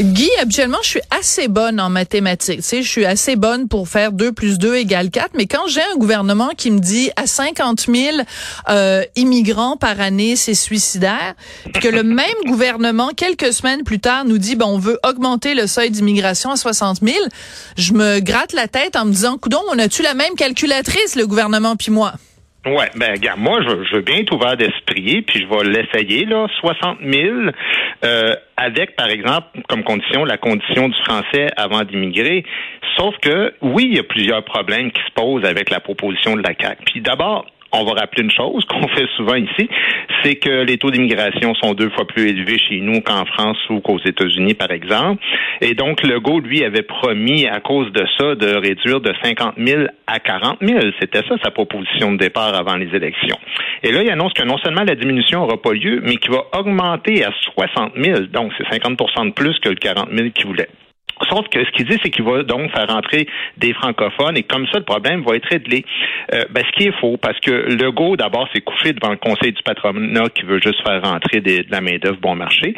[0.00, 2.56] Guy, habituellement, je suis assez bonne en mathématiques.
[2.56, 5.30] Tu sais, je suis assez bonne pour faire 2 plus 2 égale 4.
[5.36, 8.16] Mais quand j'ai un gouvernement qui me dit à 50 000
[8.70, 11.34] euh, immigrants par année, c'est suicidaire,
[11.80, 15.68] que le même gouvernement, quelques semaines plus tard, nous dit, ben, on veut augmenter le
[15.68, 17.16] seuil d'immigration à 60 000,
[17.76, 21.28] je me gratte la tête en me disant, coudon, on a-tu la même calculatrice, le
[21.28, 22.14] gouvernement puis moi?
[22.66, 26.24] Ouais, ben regarde, moi je, je veux bien être ouvert d'esprit, puis je vais l'essayer
[26.24, 27.34] là, 60 000
[28.04, 32.42] euh, avec par exemple comme condition la condition du français avant d'immigrer.
[32.96, 36.42] Sauf que oui, il y a plusieurs problèmes qui se posent avec la proposition de
[36.42, 36.78] la CAC.
[36.86, 39.68] Puis d'abord, on va rappeler une chose qu'on fait souvent ici,
[40.22, 43.80] c'est que les taux d'immigration sont deux fois plus élevés chez nous qu'en France ou
[43.80, 45.22] qu'aux États-Unis, par exemple.
[45.60, 49.82] Et donc, Legault, lui, avait promis, à cause de ça, de réduire de 50 000
[50.06, 50.80] à 40 000.
[51.00, 53.38] C'était ça sa proposition de départ avant les élections.
[53.82, 56.44] Et là, il annonce que non seulement la diminution n'aura pas lieu, mais qu'il va
[56.58, 58.20] augmenter à 60 000.
[58.32, 60.68] Donc, c'est 50% de plus que le 40 000 qu'il voulait.
[61.28, 63.26] Sauf que ce qu'il dit, c'est qu'il va donc faire rentrer
[63.56, 65.84] des francophones et comme ça, le problème va être réglé.
[66.32, 69.52] Euh, ben, ce qui est faux, parce que Legault, d'abord, s'est couché devant le conseil
[69.52, 72.74] du patronat qui veut juste faire rentrer de la main-d'œuvre bon marché.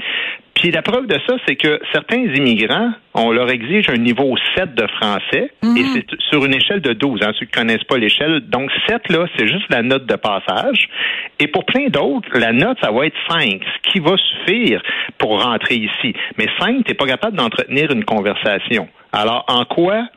[0.54, 4.74] Puis la preuve de ça, c'est que certains immigrants, on leur exige un niveau 7
[4.74, 5.86] de français, et Mhm.
[5.94, 8.40] c'est sur une échelle de 12, hein, ceux qui connaissent pas l'échelle.
[8.40, 10.88] Donc 7, là, c'est juste la note de passage.
[11.38, 14.82] Et pour plein d'autres, la note, ça va être 5, ce qui va suffire
[15.18, 16.14] pour rentrer ici.
[16.38, 18.88] Mais 5, tu pas capable d'entretenir une conversation.
[19.12, 20.08] Alors, en quoi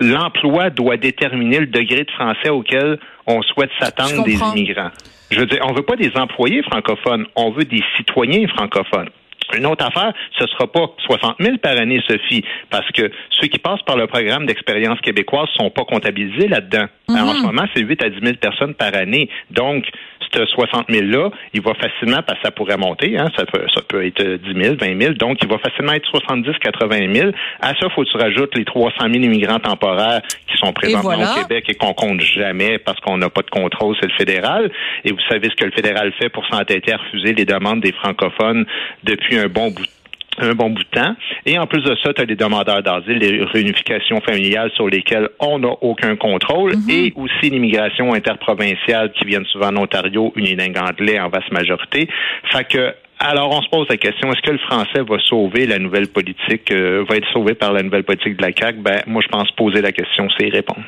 [0.00, 4.90] l'emploi doit déterminer le degré de français auquel on souhaite s'attendre des immigrants?
[5.30, 9.10] Je veux dire, on veut pas des employés francophones, on veut des citoyens francophones.
[9.56, 13.58] Une autre affaire, ce sera pas 60 000 par année, Sophie, parce que ceux qui
[13.58, 16.86] passent par le programme d'expérience québécoise sont pas comptabilisés là-dedans.
[17.08, 19.30] Alors, En ce moment, c'est 8 à 10 000 personnes par année.
[19.50, 19.86] Donc,
[20.34, 23.82] ce 60 000-là, il va facilement, parce que ça pourrait monter, hein, ça, peut, ça
[23.82, 27.30] peut être 10 000, 20 000, donc il va facilement être 70 80 000.
[27.60, 31.32] À ça, faut que tu rajoutes les 300 000 immigrants temporaires qui sont présentement voilà.
[31.32, 34.70] au Québec et qu'on compte jamais parce qu'on n'a pas de contrôle, c'est le fédéral.
[35.04, 37.92] Et vous savez ce que le fédéral fait pour s'entêter à refuser les demandes des
[37.92, 38.66] francophones
[39.04, 39.97] depuis un bon bout de
[40.40, 41.14] un bon bout de temps.
[41.46, 45.28] Et en plus de ça, tu as des demandeurs d'asile, des réunifications familiales sur lesquelles
[45.40, 51.18] on n'a aucun contrôle et aussi l'immigration interprovinciale qui viennent souvent en Ontario, unilingue anglais
[51.20, 52.08] en vaste majorité.
[52.52, 55.80] Fait que alors, on se pose la question, est-ce que le français va sauver la
[55.80, 58.78] nouvelle politique, euh, va être sauvé par la nouvelle politique de la CAQ?
[58.80, 60.84] Ben, moi, je pense poser la question, c'est y répondre.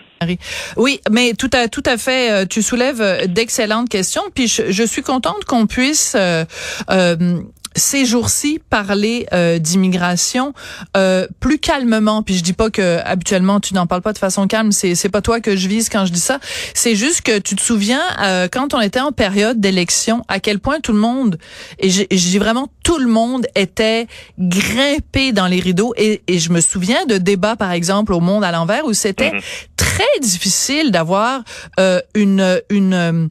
[0.77, 4.23] Oui, mais tout à tout à fait, euh, tu soulèves euh, d'excellentes questions.
[4.35, 6.45] Puis je, je suis contente qu'on puisse euh,
[6.91, 7.41] euh,
[7.77, 10.53] ces jours-ci parler euh, d'immigration
[10.97, 12.23] euh, plus calmement.
[12.23, 14.73] Puis je dis pas que habituellement tu n'en parles pas de façon calme.
[14.73, 16.39] C'est c'est pas toi que je vise quand je dis ça.
[16.75, 20.59] C'est juste que tu te souviens euh, quand on était en période d'élection, à quel
[20.59, 21.39] point tout le monde
[21.79, 24.07] et je, je dis vraiment tout le monde était
[24.39, 25.95] grimpé dans les rideaux.
[25.97, 29.33] Et, et je me souviens de débats par exemple au Monde à l'envers où c'était
[29.77, 31.43] très difficile d'avoir
[31.79, 33.31] euh, une une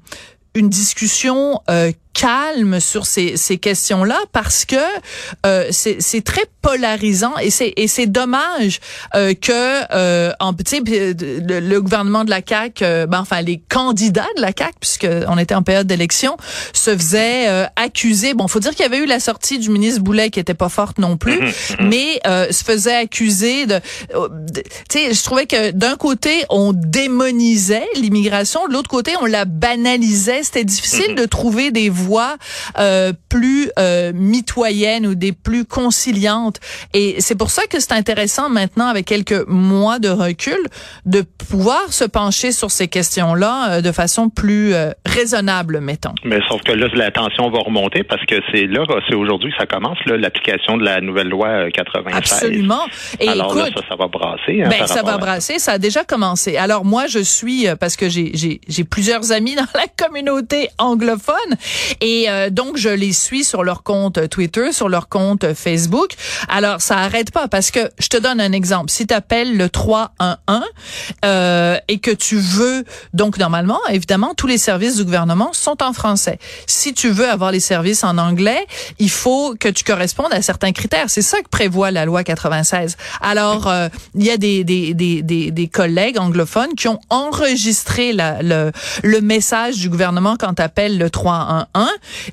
[0.56, 4.76] une discussion euh, calme sur ces, ces questions-là parce que
[5.46, 8.80] euh, c'est c'est très polarisant et c'est et c'est dommage
[9.16, 9.52] euh, que
[9.94, 11.14] euh, en puis, euh,
[11.48, 15.38] le, le gouvernement de la CAC ben, enfin les candidats de la CAC puisque on
[15.38, 16.36] était en période d'élection
[16.74, 18.34] se faisaient euh, accuser.
[18.34, 20.70] Bon faut dire qu'il y avait eu la sortie du ministre Boulet qui était pas
[20.70, 21.40] forte non plus
[21.80, 23.76] mais euh, se faisait accuser de,
[24.16, 29.14] euh, de- tu sais je trouvais que d'un côté on démonisait l'immigration de l'autre côté
[29.22, 30.44] on la banalisait.
[30.44, 32.09] C'était difficile de trouver des voies
[32.78, 36.60] euh, plus euh, mitoyennes ou des plus conciliantes
[36.94, 40.60] et c'est pour ça que c'est intéressant maintenant avec quelques mois de recul
[41.06, 46.40] de pouvoir se pencher sur ces questions-là euh, de façon plus euh, raisonnable mettons Mais
[46.50, 49.66] sauf que là, la tension va remonter parce que c'est là, c'est aujourd'hui que ça
[49.66, 52.18] commence, là, l'application de la nouvelle loi euh, 96.
[52.18, 52.86] absolument
[53.20, 54.62] et Alors écoute là, ça, ça va brasser.
[54.64, 56.58] hein, Ben, ça va brasser, ça a déjà commencé.
[56.58, 61.36] Alors moi, je suis euh, parce que j'ai plusieurs amis dans la communauté anglophone
[62.02, 66.12] et euh, donc je les suis sur leur compte Twitter, sur leur compte Facebook.
[66.48, 68.90] Alors ça arrête pas parce que je te donne un exemple.
[68.90, 70.62] Si tu appelles le 311
[71.26, 72.84] euh, et que tu veux
[73.14, 76.40] donc normalement, évidemment, tous les services du gouvernement sont en français.
[76.68, 78.66] Si tu veux avoir les services en anglais,
[79.00, 81.10] il faut que tu correspondes à certains critères.
[81.10, 82.98] C'est ça que prévoit la loi 96.
[83.22, 88.14] Alors, euh, il y a des, des, des, des, des collègues anglophones qui ont enregistré
[88.14, 88.72] la, le,
[89.04, 91.90] le message du gouvernement quand tu appelles le 311 Hein?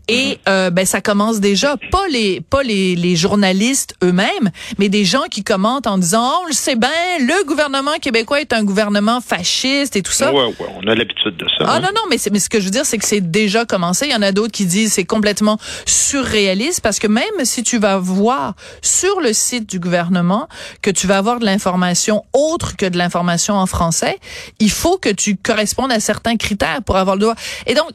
[0.09, 0.39] Et mm-hmm.
[0.49, 5.25] euh, ben ça commence déjà pas les pas les, les journalistes eux-mêmes, mais des gens
[5.31, 6.91] qui commentent en disant oh, on le sait bien,
[7.21, 10.33] le gouvernement québécois est un gouvernement fasciste et tout ça.
[10.33, 11.65] Ouais, ouais, on a l'habitude de ça.
[11.67, 11.81] Ah hein.
[11.81, 14.07] non non, mais mais ce que je veux dire c'est que c'est déjà commencé.
[14.07, 17.79] Il y en a d'autres qui disent c'est complètement surréaliste parce que même si tu
[17.79, 20.49] vas voir sur le site du gouvernement
[20.83, 24.19] que tu vas avoir de l'information autre que de l'information en français,
[24.59, 27.35] il faut que tu correspondes à certains critères pour avoir le droit.
[27.67, 27.91] Et donc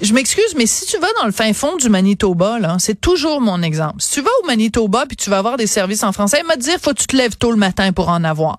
[0.00, 3.40] je m'excuse, mais si tu vas dans le fin fond du Manitoba, là, c'est toujours
[3.40, 3.96] mon exemple.
[3.98, 6.56] Si tu vas au Manitoba puis tu vas avoir des services en français, il m'a
[6.56, 8.58] dire faut que tu te lèves tôt le matin pour en avoir.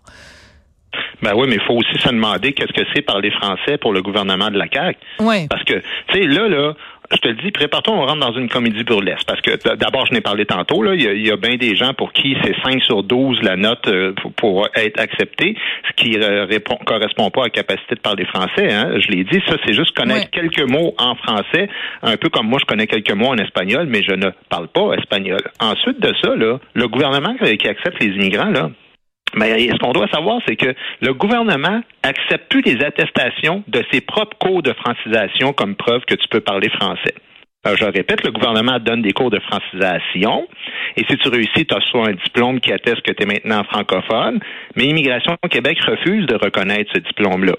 [1.21, 4.01] Ben oui, mais il faut aussi se demander qu'est-ce que c'est parler français pour le
[4.01, 4.99] gouvernement de la CAQ.
[5.19, 5.47] Oui.
[5.47, 6.73] Parce que, tu sais, là, là,
[7.11, 9.25] je te le dis, prépare-toi, on rentre dans une comédie burlesque.
[9.27, 12.13] Parce que d'abord, je n'ai parlé tantôt, là, il y a, bien des gens pour
[12.13, 15.55] qui c'est 5 sur 12 la note euh, pour, être accepté,
[15.89, 18.71] ce qui euh, répond, correspond pas à la capacité de parler français.
[18.71, 18.99] Hein.
[18.99, 21.69] Je l'ai dit, ça, c'est juste connaître quelques mots en français,
[22.01, 24.93] un peu comme moi, je connais quelques mots en espagnol, mais je ne parle pas
[24.93, 25.41] espagnol.
[25.59, 28.69] Ensuite de ça, là, le gouvernement qui accepte les immigrants, là,
[29.35, 34.01] mais ce qu'on doit savoir, c'est que le gouvernement accepte plus les attestations de ses
[34.01, 37.15] propres cours de francisation comme preuve que tu peux parler français.
[37.65, 40.47] Alors, je répète, le gouvernement donne des cours de francisation.
[40.97, 43.63] Et si tu réussis, tu as soit un diplôme qui atteste que tu es maintenant
[43.63, 44.39] francophone,
[44.75, 47.53] mais Immigration au Québec refuse de reconnaître ce diplôme-là.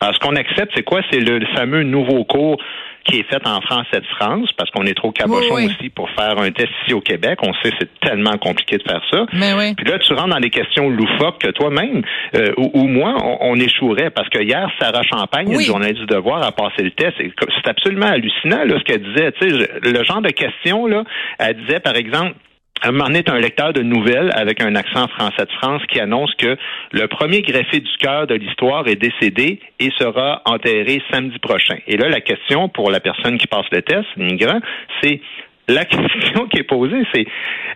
[0.00, 1.02] Alors, ce qu'on accepte, c'est quoi?
[1.10, 2.56] C'est le fameux nouveau cours
[3.04, 6.38] qui est fait en français de France, parce qu'on est trop cabochon aussi pour faire
[6.38, 7.38] un test ici au Québec.
[7.42, 9.26] On sait c'est tellement compliqué de faire ça.
[9.32, 12.02] Mais Puis là, tu rentres dans des questions loufoques que toi-même
[12.34, 14.10] euh, ou, moi, on, échouerait.
[14.10, 17.14] Parce que hier, Sarah Champagne, une journaliste du Devoir, a passé le test.
[17.18, 19.32] C'est absolument hallucinant là, ce qu'elle disait.
[19.32, 21.04] Tu sais, le genre de questions, là,
[21.38, 22.34] elle disait, par exemple,
[22.88, 26.56] moment donné, un lecteur de nouvelles avec un accent français de France qui annonce que
[26.92, 31.76] le premier greffé du cœur de l'histoire est décédé et sera enterré samedi prochain.
[31.86, 34.60] Et là, la question pour la personne qui passe le test, l'immigrant,
[35.02, 35.20] c'est
[35.68, 37.26] la question qui est posée, c'est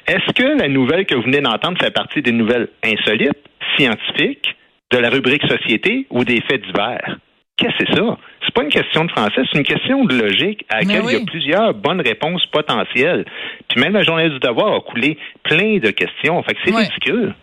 [0.06, 3.32] est-ce que la nouvelle que vous venez d'entendre fait partie des nouvelles insolites,
[3.76, 4.56] scientifiques,
[4.90, 7.18] de la rubrique société ou des faits divers?
[7.56, 8.18] Qu'est-ce que c'est ça?
[8.44, 11.16] C'est pas une question de français, c'est une question de logique à laquelle il y
[11.16, 13.24] a plusieurs bonnes réponses potentielles.
[13.68, 16.42] Puis même la journée du devoir a coulé plein de questions.
[16.42, 17.34] Fait que c'est ridicule.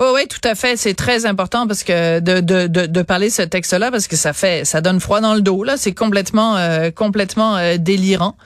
[0.00, 0.76] Oh oui, tout à fait.
[0.76, 4.32] C'est très important parce que de, de, de, de parler ce texte-là parce que ça
[4.32, 5.64] fait ça donne froid dans le dos.
[5.64, 8.36] Là, c'est complètement euh, complètement euh, délirant.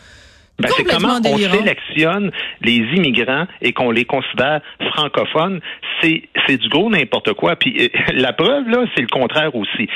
[0.61, 2.31] Ben, c'est comment on sélectionne
[2.63, 4.61] les immigrants et qu'on les considère
[4.93, 5.61] francophones.
[6.01, 7.57] C'est, c'est du gros n'importe quoi.
[7.57, 9.89] Puis euh, la preuve, là, c'est le contraire aussi.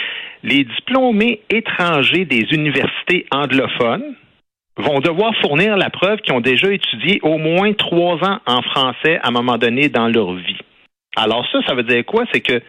[0.43, 4.15] Les diplômés étrangers des universités anglophones
[4.77, 9.19] vont devoir fournir la preuve qu'ils ont déjà étudié au moins trois ans en français
[9.23, 10.59] à un moment donné dans leur vie.
[11.17, 12.25] Alors ça, ça veut dire quoi?
[12.33, 12.61] C'est que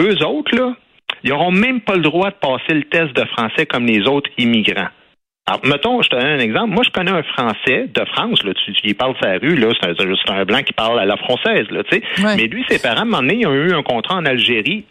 [0.00, 0.74] eux autres, là,
[1.22, 4.30] ils n'auront même pas le droit de passer le test de français comme les autres
[4.38, 4.88] immigrants.
[5.48, 6.74] Alors, mettons, je te donne un exemple.
[6.74, 10.30] Moi, je connais un Français de France, là, tu, y parles sa rue, là, c'est
[10.30, 12.02] un, un, blanc qui parle à la française, là, tu sais.
[12.36, 14.84] Mais lui, ses parents, à un moment donné, ils ont eu un contrat en Algérie.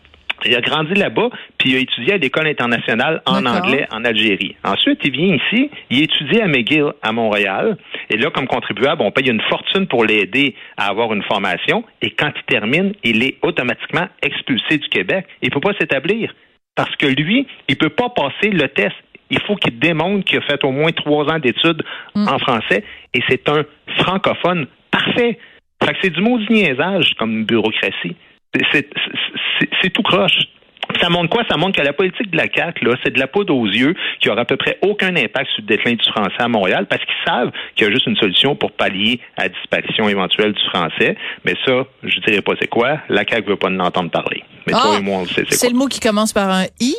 [0.46, 4.56] Il a grandi là-bas, puis il a étudié à l'école internationale en anglais en Algérie.
[4.64, 7.78] Ensuite, il vient ici, il étudie à McGill à Montréal,
[8.10, 12.10] et là, comme contribuable, on paye une fortune pour l'aider à avoir une formation, et
[12.12, 15.28] quand il termine, il est automatiquement expulsé du Québec.
[15.44, 16.34] Il ne peut pas s'établir
[16.78, 18.96] parce que lui, il peut pas passer le test
[19.30, 21.84] il faut qu'il démontre qu'il a fait au moins trois ans d'études
[22.16, 22.28] mm.
[22.28, 22.84] en français
[23.14, 23.64] et c'est un
[24.00, 25.38] francophone parfait.
[25.84, 28.16] Fait que c'est du mot niaisage comme bureaucratie.
[28.72, 30.40] C'est tout croche.
[31.02, 31.44] Ça montre quoi?
[31.50, 33.94] Ça montre que la politique de la CAQ, là, c'est de la poudre aux yeux
[34.20, 37.04] qui aura à peu près aucun impact sur le déclin du français à Montréal parce
[37.04, 40.64] qu'ils savent qu'il y a juste une solution pour pallier à la disparition éventuelle du
[40.70, 41.18] français.
[41.44, 43.00] Mais ça, je dirais pas c'est quoi.
[43.10, 44.44] La CAQ veut pas en entendre parler.
[44.66, 46.96] Mais toi ah, et moi, on sait c'est le mot qui commence par un I?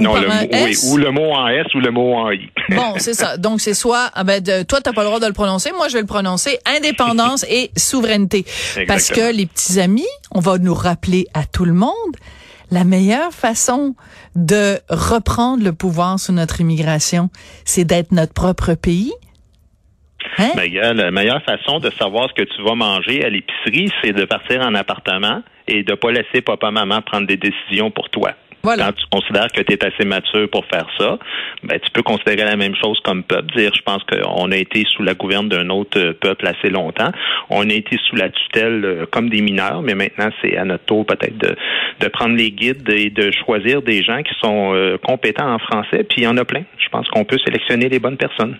[0.00, 2.50] Non, le mot, oui, ou le mot en S ou le mot en I.
[2.70, 3.36] bon, c'est ça.
[3.36, 5.88] Donc c'est soit ah ben de, toi t'as pas le droit de le prononcer, moi
[5.88, 8.44] je vais le prononcer indépendance et souveraineté.
[8.86, 12.16] Parce que les petits amis, on va nous rappeler à tout le monde
[12.70, 13.94] la meilleure façon
[14.36, 17.28] de reprendre le pouvoir sur notre immigration,
[17.64, 19.12] c'est d'être notre propre pays.
[20.38, 20.50] Hein?
[20.54, 24.24] Ben, la meilleure façon de savoir ce que tu vas manger à l'épicerie, c'est de
[24.24, 28.32] partir en appartement et de pas laisser papa-maman prendre des décisions pour toi.
[28.62, 31.18] Quand tu considères que tu es assez mature pour faire ça,
[31.62, 33.56] ben, tu peux considérer la même chose comme peuple.
[33.56, 37.10] Dire, je pense qu'on a été sous la gouverne d'un autre euh, peuple assez longtemps.
[37.48, 40.84] On a été sous la tutelle euh, comme des mineurs, mais maintenant, c'est à notre
[40.84, 41.56] tour peut-être de,
[42.00, 46.04] de prendre les guides et de choisir des gens qui sont euh, compétents en français.
[46.04, 46.64] Puis il y en a plein.
[46.78, 48.56] Je pense qu'on peut sélectionner les bonnes personnes.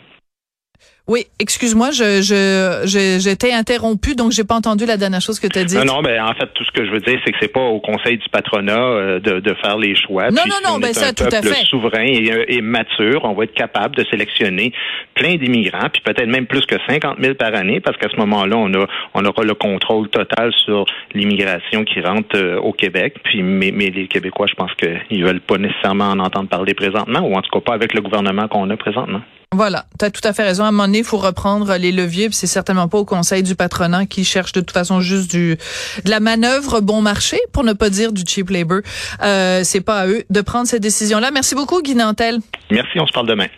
[1.11, 5.59] Oui, excuse-moi, je, je, j'étais interrompu, donc j'ai pas entendu la dernière chose que tu
[5.59, 5.77] as dit.
[5.77, 7.65] Non, non, ben en fait, tout ce que je veux dire, c'est que c'est pas
[7.65, 10.31] au Conseil du patronat euh, de, de, faire les choix.
[10.31, 11.65] Non, non, non, ben ça, tout à fait.
[11.65, 14.73] souverain et, et, mature, on va être capable de sélectionner
[15.15, 18.57] plein d'immigrants, puis peut-être même plus que 50 000 par année, parce qu'à ce moment-là,
[18.57, 23.17] on a, on aura le contrôle total sur l'immigration qui rentre euh, au Québec.
[23.25, 27.19] Puis, mais, mais les Québécois, je pense qu'ils veulent pas nécessairement en entendre parler présentement,
[27.23, 29.23] ou en tout cas pas avec le gouvernement qu'on a présentement.
[29.53, 30.63] Voilà, tu as tout à fait raison.
[30.63, 33.57] À un moment donné, il faut reprendre les leviers, c'est certainement pas au Conseil du
[33.57, 35.59] patronat qui cherche de toute façon juste du
[36.05, 38.79] de la manœuvre bon marché, pour ne pas dire du cheap labor.
[39.23, 41.33] Euh, c'est pas à eux de prendre ces décisions-là.
[41.33, 42.39] Merci beaucoup, Guy Nantel.
[42.71, 43.49] Merci, on se parle demain.